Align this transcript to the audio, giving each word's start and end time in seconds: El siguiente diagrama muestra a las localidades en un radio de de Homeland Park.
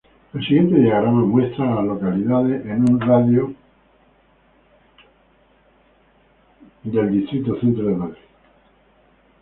El 0.33 0.41
siguiente 0.41 0.79
diagrama 0.79 1.23
muestra 1.23 1.63
a 1.63 1.75
las 1.75 1.85
localidades 1.85 2.65
en 2.65 2.89
un 2.91 2.99
radio 2.99 3.53
de 6.83 6.91
de 6.91 6.99
Homeland 7.51 7.99
Park. 7.99 8.17